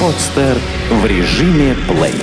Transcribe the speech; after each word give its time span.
Подстер 0.00 0.58
в 0.90 1.06
режиме 1.06 1.76
плей. 1.88 2.14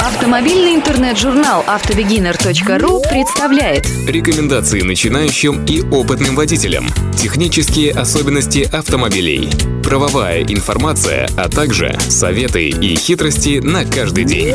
Автомобильный 0.00 0.74
интернет-журнал 0.74 1.64
автобегинер.ру 1.66 3.02
представляет 3.08 3.86
Рекомендации 4.06 4.82
начинающим 4.82 5.64
и 5.64 5.82
опытным 5.82 6.36
водителям. 6.36 6.86
Технические 7.16 7.92
особенности 7.92 8.68
автомобилей. 8.70 9.48
Правовая 9.82 10.42
информация, 10.42 11.30
а 11.36 11.48
также 11.48 11.98
советы 12.08 12.68
и 12.68 12.94
хитрости 12.94 13.60
на 13.60 13.84
каждый 13.84 14.24
день. 14.24 14.54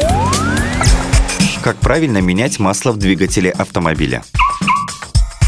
Как 1.63 1.77
правильно 1.77 2.19
менять 2.19 2.59
масло 2.59 2.91
в 2.91 2.97
двигателе 2.97 3.49
автомобиля? 3.51 4.23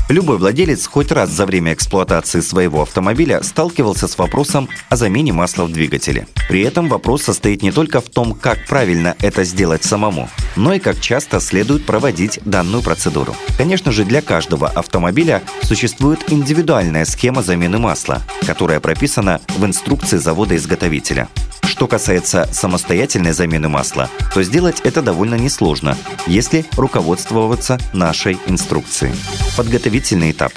Любой 0.10 0.38
владелец 0.38 0.86
хоть 0.86 1.12
раз 1.12 1.30
за 1.30 1.46
время 1.46 1.74
эксплуатации 1.74 2.42
своего 2.42 2.82
автомобиля 2.82 3.42
сталкивался 3.42 4.10
с 4.10 4.18
вопросом 4.18 4.68
о 4.90 4.98
замене 4.98 5.32
масла 5.32 5.64
в 5.64 5.72
двигателе. 5.72 6.28
При 6.50 6.62
этом 6.62 6.90
вопрос 6.90 7.24
состоит 7.24 7.62
не 7.62 7.72
только 7.72 8.02
в 8.02 8.10
том, 8.10 8.34
как 8.34 8.68
правильно 8.68 9.16
это 9.22 9.46
сделать 9.46 9.86
самому, 9.86 10.30
но 10.58 10.74
и 10.74 10.80
как 10.80 11.00
часто 11.00 11.40
следует 11.40 11.86
проводить 11.86 12.40
данную 12.44 12.84
процедуру. 12.84 13.34
Конечно 13.58 13.94
же, 13.94 14.04
для 14.04 14.22
каждого 14.22 14.68
автомобиля 14.68 15.42
существует 15.62 16.20
индивидуальная 16.32 17.06
схема 17.06 17.42
замены 17.42 17.78
масла, 17.78 18.22
которая 18.46 18.82
прописана 18.82 19.40
в 19.58 19.66
инструкции 19.66 20.18
завода-изготовителя. 20.18 21.30
Что 21.74 21.88
касается 21.88 22.48
самостоятельной 22.52 23.32
замены 23.32 23.68
масла, 23.68 24.08
то 24.32 24.44
сделать 24.44 24.82
это 24.84 25.02
довольно 25.02 25.34
несложно, 25.34 25.98
если 26.28 26.68
руководствоваться 26.78 27.80
нашей 27.94 28.38
инструкцией. 28.46 29.16
Подготовительный 29.58 30.30
этап. 30.30 30.54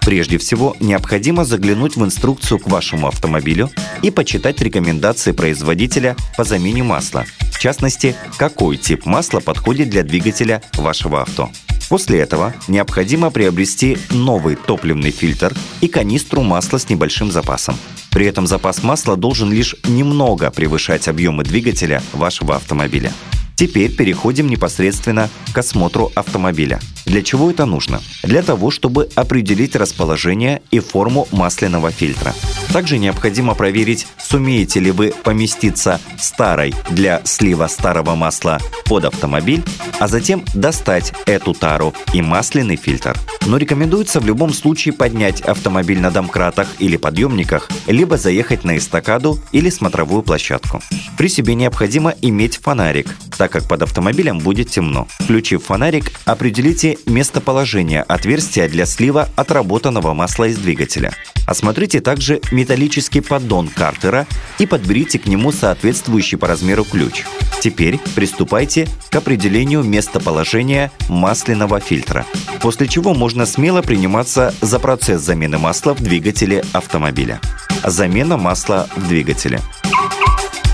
Прежде 0.00 0.38
всего, 0.38 0.76
необходимо 0.80 1.44
заглянуть 1.44 1.94
в 1.94 2.04
инструкцию 2.04 2.58
к 2.58 2.66
вашему 2.66 3.06
автомобилю 3.06 3.70
и 4.02 4.10
почитать 4.10 4.60
рекомендации 4.60 5.30
производителя 5.30 6.16
по 6.36 6.42
замене 6.42 6.82
масла. 6.82 7.24
В 7.52 7.60
частности, 7.60 8.16
какой 8.36 8.78
тип 8.78 9.06
масла 9.06 9.38
подходит 9.38 9.90
для 9.90 10.02
двигателя 10.02 10.60
вашего 10.76 11.22
авто. 11.22 11.50
После 11.88 12.18
этого 12.18 12.52
необходимо 12.66 13.30
приобрести 13.30 13.96
новый 14.10 14.56
топливный 14.56 15.12
фильтр 15.12 15.54
и 15.80 15.86
канистру 15.86 16.42
масла 16.42 16.78
с 16.78 16.88
небольшим 16.88 17.30
запасом. 17.30 17.76
При 18.14 18.26
этом 18.26 18.46
запас 18.46 18.84
масла 18.84 19.16
должен 19.16 19.52
лишь 19.52 19.74
немного 19.82 20.52
превышать 20.52 21.08
объемы 21.08 21.42
двигателя 21.42 22.00
вашего 22.12 22.54
автомобиля. 22.54 23.12
Теперь 23.56 23.94
переходим 23.94 24.48
непосредственно 24.48 25.30
к 25.52 25.58
осмотру 25.58 26.10
автомобиля. 26.14 26.80
Для 27.06 27.22
чего 27.22 27.50
это 27.50 27.66
нужно? 27.66 28.00
Для 28.22 28.42
того, 28.42 28.70
чтобы 28.70 29.08
определить 29.14 29.76
расположение 29.76 30.62
и 30.70 30.80
форму 30.80 31.28
масляного 31.30 31.90
фильтра. 31.90 32.34
Также 32.72 32.98
необходимо 32.98 33.54
проверить, 33.54 34.06
сумеете 34.18 34.80
ли 34.80 34.90
вы 34.90 35.12
поместиться 35.22 36.00
старой 36.18 36.74
для 36.90 37.20
слива 37.24 37.66
старого 37.68 38.14
масла 38.14 38.58
под 38.86 39.04
автомобиль, 39.04 39.62
а 40.00 40.08
затем 40.08 40.44
достать 40.54 41.12
эту 41.26 41.52
тару 41.52 41.94
и 42.12 42.22
масляный 42.22 42.76
фильтр. 42.76 43.16
Но 43.46 43.58
рекомендуется 43.58 44.20
в 44.20 44.26
любом 44.26 44.52
случае 44.54 44.94
поднять 44.94 45.42
автомобиль 45.42 46.00
на 46.00 46.10
домкратах 46.10 46.68
или 46.78 46.96
подъемниках, 46.96 47.68
либо 47.86 48.16
заехать 48.16 48.64
на 48.64 48.78
эстакаду 48.78 49.38
или 49.52 49.68
смотровую 49.68 50.22
площадку. 50.22 50.80
При 51.18 51.28
себе 51.28 51.54
необходимо 51.54 52.14
иметь 52.22 52.56
фонарик, 52.56 53.14
так 53.44 53.52
как 53.52 53.64
под 53.64 53.82
автомобилем 53.82 54.38
будет 54.38 54.70
темно. 54.70 55.06
Включив 55.20 55.64
фонарик, 55.64 56.12
определите 56.24 56.96
местоположение 57.04 58.00
отверстия 58.00 58.70
для 58.70 58.86
слива 58.86 59.28
отработанного 59.36 60.14
масла 60.14 60.44
из 60.44 60.56
двигателя. 60.56 61.12
Осмотрите 61.46 62.00
также 62.00 62.40
металлический 62.52 63.20
поддон 63.20 63.68
картера 63.68 64.26
и 64.58 64.64
подберите 64.64 65.18
к 65.18 65.26
нему 65.26 65.52
соответствующий 65.52 66.38
по 66.38 66.46
размеру 66.46 66.84
ключ. 66.84 67.24
Теперь 67.60 68.00
приступайте 68.14 68.88
к 69.10 69.16
определению 69.16 69.82
местоположения 69.82 70.90
масляного 71.10 71.80
фильтра, 71.80 72.24
после 72.62 72.88
чего 72.88 73.12
можно 73.12 73.44
смело 73.44 73.82
приниматься 73.82 74.54
за 74.62 74.78
процесс 74.78 75.20
замены 75.20 75.58
масла 75.58 75.92
в 75.92 76.02
двигателе 76.02 76.64
автомобиля. 76.72 77.42
Замена 77.84 78.38
масла 78.38 78.88
в 78.96 79.06
двигателе. 79.06 79.60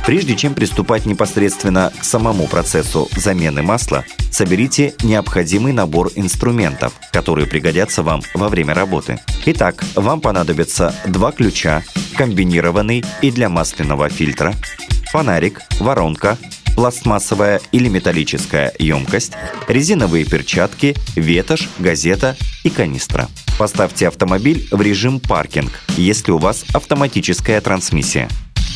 Прежде 0.07 0.35
чем 0.35 0.55
приступать 0.55 1.07
непосредственно 1.07 1.93
к 1.99 2.05
самому 2.05 2.47
процессу 2.47 3.09
замены 3.17 3.63
масла, 3.63 4.05
соберите 4.31 4.95
необходимый 5.03 5.73
набор 5.73 6.11
инструментов, 6.17 6.95
которые 7.13 7.47
пригодятся 7.47 8.03
вам 8.03 8.23
во 8.35 8.49
время 8.49 8.75
работы. 8.75 9.21
Итак, 9.47 9.85
вам 9.95 10.21
понадобятся 10.21 10.95
два 11.07 11.33
ключа, 11.33 11.83
комбинированный 12.17 13.05
и 13.23 13.31
для 13.31 13.49
масляного 13.49 14.09
фильтра, 14.09 14.55
фонарик, 15.11 15.61
воронка, 15.79 16.39
пластмассовая 16.75 17.61
или 17.73 17.89
металлическая 17.89 18.73
емкость, 18.79 19.33
резиновые 19.69 20.25
перчатки, 20.25 20.97
ветошь, 21.15 21.69
газета 21.79 22.37
и 22.65 22.71
канистра. 22.71 23.29
Поставьте 23.59 24.09
автомобиль 24.09 24.67
в 24.71 24.81
режим 24.81 25.21
паркинг, 25.21 25.73
если 25.97 26.33
у 26.33 26.39
вас 26.39 26.65
автоматическая 26.73 27.61
трансмиссия. 27.61 28.29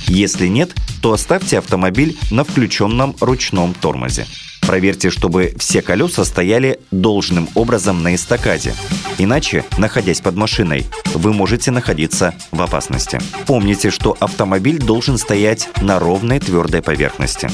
Если 0.06 0.46
нет, 0.46 0.74
то 1.02 1.12
оставьте 1.12 1.58
автомобиль 1.58 2.16
на 2.30 2.44
включенном 2.44 3.16
ручном 3.20 3.74
тормозе. 3.74 4.26
Проверьте, 4.66 5.10
чтобы 5.10 5.54
все 5.58 5.82
колеса 5.82 6.24
стояли 6.24 6.80
должным 6.90 7.48
образом 7.54 8.02
на 8.02 8.14
эстакаде. 8.14 8.74
Иначе, 9.18 9.64
находясь 9.76 10.20
под 10.20 10.36
машиной, 10.36 10.86
вы 11.14 11.34
можете 11.34 11.70
находиться 11.70 12.34
в 12.50 12.62
опасности. 12.62 13.20
Помните, 13.46 13.90
что 13.90 14.16
автомобиль 14.20 14.78
должен 14.78 15.18
стоять 15.18 15.68
на 15.82 15.98
ровной 15.98 16.40
твердой 16.40 16.80
поверхности. 16.80 17.50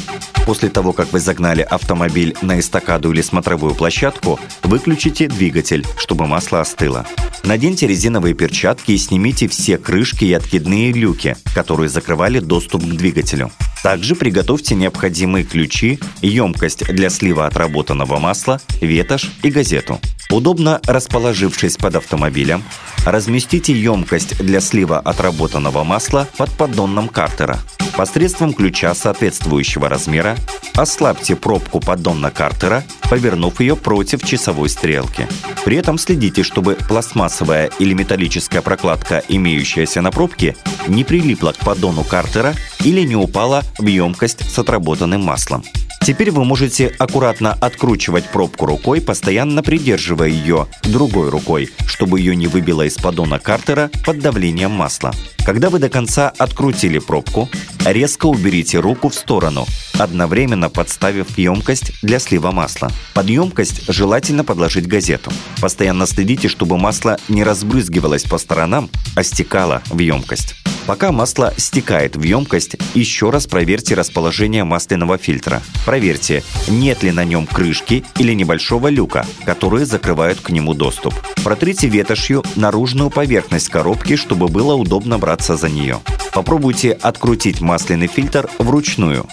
После 0.47 0.69
того, 0.69 0.93
как 0.93 1.13
вы 1.13 1.21
загнали 1.21 1.63
автомобиль 1.63 2.35
на 2.43 2.59
эстакаду 2.59 3.13
или 3.13 3.23
смотровую 3.23 3.75
площадку, 3.75 4.41
выключите 4.63 5.29
двигатель, 5.29 5.87
чтобы 5.97 6.27
масло 6.27 6.61
остыло. 6.61 7.07
Наденьте 7.45 7.87
резиновые 7.87 8.35
перчатки 8.35 8.93
и 8.93 8.99
снимите 8.99 9.49
все 9.49 9.79
крышки 9.79 10.25
и 10.25 10.33
откидные 10.33 10.93
люки, 10.93 11.37
которые 11.55 11.89
закрывали 11.89 12.39
доступ 12.41 12.83
к 12.83 12.89
двигателю. 12.89 13.51
Также 13.83 14.15
приготовьте 14.15 14.75
необходимые 14.75 15.45
ключи, 15.45 15.99
емкость 16.21 16.85
для 16.87 17.09
слива 17.09 17.47
отработанного 17.47 18.19
масла, 18.19 18.61
ветошь 18.81 19.31
и 19.43 19.51
газету. 19.51 20.01
Удобно 20.31 20.81
расположившись 20.87 21.77
под 21.77 21.97
автомобилем, 21.97 22.63
разместите 23.05 23.73
емкость 23.73 24.39
для 24.39 24.61
слива 24.61 24.99
отработанного 24.99 25.83
масла 25.83 26.29
под 26.37 26.51
поддоном 26.51 27.09
картера. 27.09 27.59
Посредством 27.97 28.55
ключа 28.55 28.95
соответствующего 28.95 29.89
размера 29.89 30.37
ослабьте 30.75 31.35
пробку 31.35 31.81
поддона 31.81 32.31
картера, 32.31 32.85
повернув 33.11 33.61
ее 33.61 33.75
против 33.77 34.25
часовой 34.25 34.69
стрелки. 34.69 35.27
При 35.65 35.77
этом 35.77 35.99
следите, 35.99 36.43
чтобы 36.43 36.77
пластмассовая 36.89 37.71
или 37.79 37.93
металлическая 37.93 38.63
прокладка, 38.63 39.23
имеющаяся 39.29 40.01
на 40.01 40.11
пробке, 40.11 40.57
не 40.87 41.05
прилипла 41.05 41.53
к 41.53 41.59
поддону 41.59 42.05
картера 42.05 42.55
или 42.85 43.03
не 43.03 43.17
упала 43.17 43.63
в 43.79 43.87
емкость 43.87 44.49
с 44.49 44.59
отработанным 44.59 45.23
маслом. 45.23 45.65
Теперь 46.03 46.31
вы 46.31 46.45
можете 46.45 46.87
аккуратно 46.99 47.53
откручивать 47.53 48.25
пробку 48.31 48.65
рукой, 48.65 49.03
постоянно 49.03 49.63
придерживая 49.63 50.29
ее 50.29 50.67
другой 50.83 51.29
рукой, 51.29 51.69
чтобы 51.87 52.19
ее 52.21 52.35
не 52.35 52.47
выбило 52.47 52.83
из 52.83 52.95
поддона 52.95 53.39
картера 53.39 53.91
под 54.05 54.19
давлением 54.19 54.71
масла. 54.71 55.13
Когда 55.45 55.69
вы 55.69 55.79
до 55.79 55.91
конца 55.91 56.33
открутили 56.39 56.99
пробку, 56.99 57.51
резко 57.85 58.27
уберите 58.27 58.81
руку 58.81 59.11
в 59.11 59.15
сторону, 59.15 59.67
одновременно 59.99 60.71
подставив 60.71 61.37
емкость 61.37 61.93
для 62.03 62.19
слива 62.19 62.51
масла. 62.51 62.91
Под 63.15 63.29
емкость 63.29 63.83
желательно 63.87 64.43
подложить 64.43 64.87
газету. 64.87 65.31
Постоянно 65.61 66.07
следите, 66.07 66.49
чтобы 66.49 66.79
масло 66.79 67.19
не 67.29 67.45
разбрызгивалось 67.45 68.25
по 68.25 68.39
сторонам, 68.39 68.89
а 69.17 69.23
стекало 69.23 69.83
в 69.91 69.99
емкость. 69.99 70.55
Пока 70.87 71.13
масло 71.13 71.55
стекает 71.57 72.17
в 72.17 72.23
емкость, 72.23 72.77
еще 72.95 73.31
раз 73.31 73.47
проверьте 73.47 73.95
расположение 73.95 74.65
масляного 74.65 75.19
фильтра. 75.19 75.63
Проверьте, 75.85 76.43
нет 76.69 77.03
ли 77.03 77.13
на 77.13 77.25
нем 77.25 77.47
крышки 77.47 78.05
или 78.19 78.33
небольшого 78.33 78.89
люка, 78.89 79.25
которые 79.45 79.87
закрывают 79.87 80.41
к 80.41 80.51
нему 80.51 80.75
доступ. 80.75 81.15
Протрите 81.45 81.89
ветошью 81.89 82.43
наружную 82.57 83.11
поверхность 83.11 83.69
коробки, 83.69 84.17
чтобы 84.17 84.49
было 84.49 84.75
удобно 84.75 85.19
браться 85.19 85.57
за 85.57 85.69
нее. 85.69 86.01
Попробуйте 86.33 86.93
открутить 86.93 87.61
масляный 87.61 88.07
фильтр 88.07 88.49
вручную. 88.59 89.27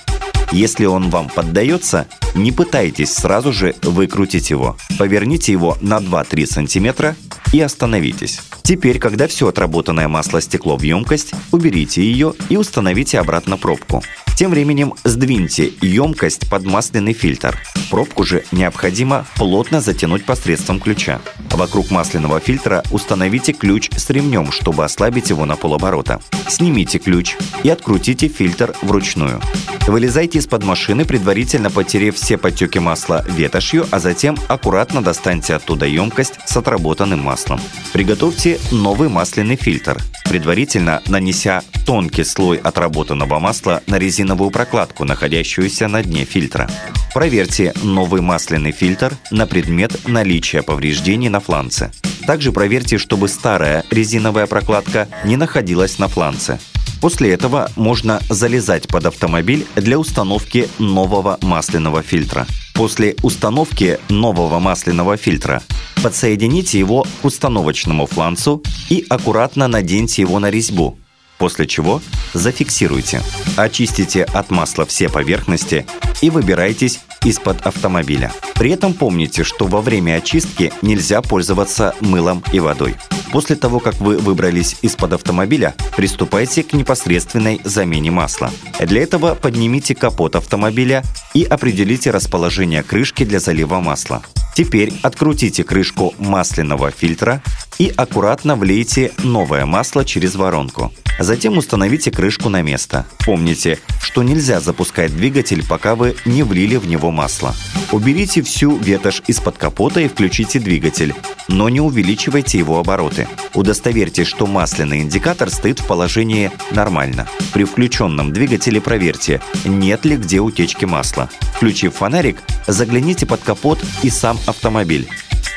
Если 0.51 0.85
он 0.85 1.09
вам 1.09 1.27
поддается, 1.27 2.07
не 2.33 2.51
пытайтесь 2.51 3.13
сразу 3.13 3.51
же 3.51 3.75
выкрутить 3.81 4.49
его. 4.49 4.77
Поверните 4.97 5.51
его 5.51 5.77
на 5.81 5.97
2-3 5.97 6.45
см 6.45 7.15
и 7.53 7.61
остановитесь. 7.61 8.41
Теперь, 8.63 8.99
когда 8.99 9.27
все 9.27 9.47
отработанное 9.47 10.07
масло 10.07 10.41
стекло 10.41 10.77
в 10.77 10.81
емкость, 10.81 11.33
уберите 11.51 12.01
ее 12.01 12.33
и 12.49 12.57
установите 12.57 13.19
обратно 13.19 13.57
пробку. 13.57 14.03
Тем 14.37 14.51
временем 14.51 14.93
сдвиньте 15.03 15.71
емкость 15.81 16.49
под 16.49 16.63
масляный 16.63 17.13
фильтр. 17.13 17.57
Пробку 17.89 18.23
же 18.23 18.43
необходимо 18.51 19.25
плотно 19.35 19.81
затянуть 19.81 20.25
посредством 20.25 20.79
ключа. 20.79 21.21
Вокруг 21.49 21.89
масляного 21.89 22.39
фильтра 22.39 22.83
установите 22.91 23.53
ключ 23.53 23.89
с 23.95 24.09
ремнем, 24.11 24.51
чтобы 24.51 24.83
ослабить 24.83 25.31
его 25.31 25.45
на 25.45 25.55
полоборота. 25.55 26.19
Снимите 26.47 26.99
ключ 26.99 27.35
и 27.63 27.69
открутите 27.69 28.27
фильтр 28.27 28.75
вручную. 28.83 29.41
Вылезайте 29.87 30.39
из-под 30.39 30.65
машины, 30.65 31.05
предварительно 31.05 31.71
потерев 31.71 32.15
все 32.15 32.37
потеки 32.37 32.77
масла 32.77 33.23
ветошью, 33.25 33.87
а 33.89 33.99
затем 33.99 34.37
аккуратно 34.49 35.01
достаньте 35.01 35.53
оттуда 35.55 35.85
емкость 35.85 36.33
с 36.45 36.57
отработанным 36.57 37.21
маслом. 37.21 37.61
Приготовьте 37.93 38.59
новый 38.71 39.07
масляный 39.07 39.55
фильтр, 39.55 39.97
предварительно 40.25 41.01
нанеся 41.07 41.61
тонкий 41.85 42.25
слой 42.25 42.57
отработанного 42.57 43.39
масла 43.39 43.81
на 43.87 43.97
резиновую 43.97 44.51
прокладку, 44.51 45.05
находящуюся 45.05 45.87
на 45.87 46.03
дне 46.03 46.25
фильтра. 46.25 46.69
Проверьте 47.13 47.73
новый 47.81 48.21
масляный 48.21 48.73
фильтр 48.73 49.13
на 49.31 49.47
предмет 49.47 50.05
наличия 50.05 50.63
повреждений 50.63 51.29
на 51.29 51.39
фланце. 51.39 51.91
Также 52.27 52.51
проверьте, 52.51 52.97
чтобы 52.97 53.29
старая 53.29 53.85
резиновая 53.89 54.47
прокладка 54.47 55.07
не 55.23 55.37
находилась 55.37 55.97
на 55.97 56.09
фланце. 56.09 56.59
После 57.01 57.31
этого 57.31 57.69
можно 57.75 58.19
залезать 58.29 58.87
под 58.87 59.05
автомобиль 59.05 59.65
для 59.75 59.99
установки 59.99 60.67
нового 60.79 61.37
масляного 61.41 62.01
фильтра. 62.01 62.47
После 62.73 63.15
установки 63.23 63.99
нового 64.09 64.59
масляного 64.59 65.17
фильтра 65.17 65.61
подсоедините 66.03 66.79
его 66.79 67.05
к 67.21 67.25
установочному 67.25 68.05
фланцу 68.05 68.63
и 68.89 69.05
аккуратно 69.09 69.67
наденьте 69.67 70.21
его 70.21 70.39
на 70.39 70.49
резьбу, 70.49 70.97
после 71.37 71.67
чего 71.67 72.01
зафиксируйте. 72.33 73.21
Очистите 73.55 74.23
от 74.23 74.51
масла 74.51 74.85
все 74.85 75.09
поверхности 75.09 75.85
и 76.21 76.29
выбирайтесь 76.29 76.99
из-под 77.23 77.65
автомобиля. 77.65 78.31
При 78.55 78.71
этом 78.71 78.93
помните, 78.93 79.43
что 79.43 79.67
во 79.67 79.81
время 79.81 80.15
очистки 80.15 80.71
нельзя 80.81 81.21
пользоваться 81.21 81.93
мылом 82.01 82.43
и 82.51 82.59
водой. 82.59 82.95
После 83.31 83.55
того, 83.55 83.79
как 83.79 83.95
вы 83.95 84.17
выбрались 84.17 84.77
из-под 84.81 85.13
автомобиля, 85.13 85.75
приступайте 85.95 86.63
к 86.63 86.73
непосредственной 86.73 87.59
замене 87.63 88.09
масла. 88.09 88.51
Для 88.79 89.03
этого 89.03 89.35
поднимите 89.35 89.95
капот 89.95 90.35
автомобиля 90.35 91.03
и 91.33 91.43
определите 91.43 92.11
расположение 92.11 92.83
крышки 92.83 93.25
для 93.25 93.39
залива 93.39 93.79
масла. 93.79 94.23
Теперь 94.55 94.93
открутите 95.03 95.63
крышку 95.63 96.15
масляного 96.17 96.89
фильтра 96.89 97.43
и 97.77 97.93
аккуратно 97.95 98.55
влейте 98.55 99.11
новое 99.23 99.65
масло 99.65 100.03
через 100.05 100.35
воронку. 100.35 100.91
Затем 101.19 101.57
установите 101.57 102.11
крышку 102.11 102.49
на 102.49 102.61
место. 102.61 103.05
Помните, 103.25 103.79
что 104.01 104.23
нельзя 104.23 104.59
запускать 104.59 105.15
двигатель, 105.15 105.65
пока 105.67 105.95
вы 105.95 106.15
не 106.25 106.43
влили 106.43 106.75
в 106.77 106.87
него 106.87 107.11
масло. 107.11 107.55
Уберите 107.91 108.41
всю 108.41 108.77
ветошь 108.77 109.21
из-под 109.27 109.57
капота 109.57 110.01
и 110.01 110.07
включите 110.07 110.59
двигатель, 110.59 111.13
но 111.47 111.69
не 111.69 111.81
увеличивайте 111.81 112.57
его 112.57 112.79
обороты. 112.79 113.27
Удостоверьтесь, 113.53 114.27
что 114.27 114.45
масляный 114.45 115.01
индикатор 115.01 115.49
стоит 115.49 115.79
в 115.79 115.87
положении 115.87 116.51
«нормально». 116.71 117.27
При 117.53 117.63
включенном 117.63 118.33
двигателе 118.33 118.81
проверьте, 118.81 119.41
нет 119.65 120.05
ли 120.05 120.17
где 120.17 120.39
утечки 120.39 120.85
масла. 120.85 121.29
Включив 121.55 121.95
фонарик, 121.95 122.37
загляните 122.67 123.25
под 123.25 123.41
капот 123.41 123.79
и 124.03 124.09
сам 124.09 124.37
автомобиль 124.45 125.07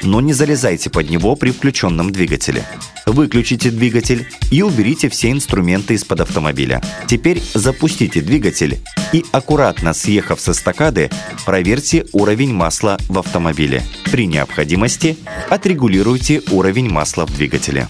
но 0.02 0.20
не 0.20 0.32
залезайте 0.32 0.91
под 0.91 1.11
него 1.11 1.37
при 1.37 1.50
включенном 1.50 2.11
двигателе. 2.11 2.64
Выключите 3.06 3.70
двигатель 3.70 4.29
и 4.50 4.62
уберите 4.62 5.08
все 5.08 5.31
инструменты 5.31 5.94
из-под 5.94 6.20
автомобиля. 6.20 6.81
Теперь 7.06 7.43
запустите 7.55 8.20
двигатель 8.20 8.81
и, 9.12 9.25
аккуратно 9.32 9.93
съехав 9.93 10.41
со 10.41 10.55
стакады, 10.55 11.11
проверьте 11.44 12.06
уровень 12.12 12.52
масла 12.55 12.99
в 13.08 13.19
автомобиле. 13.19 13.82
При 14.11 14.26
необходимости 14.26 15.17
отрегулируйте 15.49 16.43
уровень 16.50 16.88
масла 16.88 17.26
в 17.26 17.35
двигателе. 17.35 17.88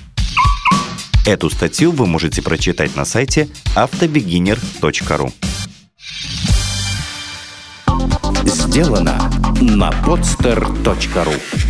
Эту 1.26 1.50
статью 1.50 1.92
вы 1.92 2.06
можете 2.06 2.40
прочитать 2.40 2.96
на 2.96 3.04
сайте 3.04 3.48
автобегинер.ру. 3.74 5.32
Сделано 8.44 9.30
на 9.60 9.90
podster.ru 9.90 11.69